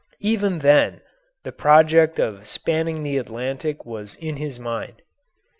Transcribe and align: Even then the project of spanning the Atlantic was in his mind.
Even 0.23 0.57
then 0.57 1.01
the 1.43 1.51
project 1.51 2.17
of 2.19 2.47
spanning 2.47 3.03
the 3.03 3.19
Atlantic 3.19 3.85
was 3.85 4.15
in 4.15 4.37
his 4.37 4.59
mind. 4.59 5.03